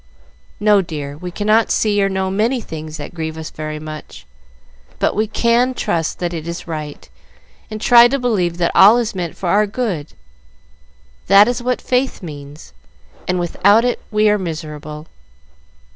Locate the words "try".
7.79-8.07